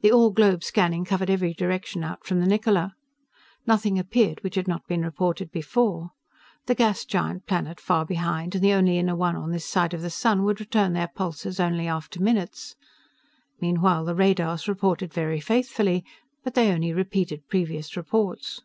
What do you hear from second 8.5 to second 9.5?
and the only inner one